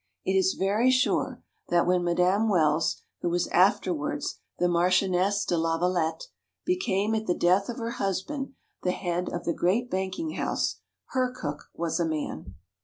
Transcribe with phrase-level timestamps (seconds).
[0.25, 6.23] It is very sure that when Madame Welles, who was afterwards the Marchioness De Lavalette,
[6.65, 10.77] became at the death of her husband the head of the great banking house,
[11.09, 12.55] her cook was a man.